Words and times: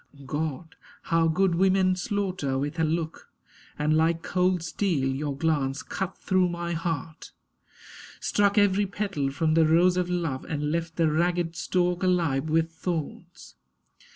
God! 0.25 0.77
how 1.03 1.27
good 1.27 1.53
women 1.53 1.95
slaughter 1.95 2.57
with 2.57 2.79
a 2.79 2.83
look! 2.83 3.29
And, 3.77 3.95
like 3.95 4.23
cold 4.23 4.63
steel, 4.63 5.07
your 5.07 5.37
glance 5.37 5.83
cut 5.83 6.17
through 6.17 6.49
my 6.49 6.73
heart, 6.73 7.29
Struck 8.19 8.57
every 8.57 8.87
petal 8.87 9.29
from 9.29 9.53
the 9.53 9.67
rose 9.67 9.97
of 9.97 10.09
love 10.09 10.43
And 10.43 10.71
left 10.71 10.95
the 10.95 11.11
ragged 11.11 11.55
stalk 11.55 12.01
alive 12.01 12.49
with 12.49 12.71
thorns. 12.71 13.57